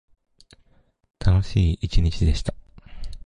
[1.19, 2.55] 楽しい一日でした。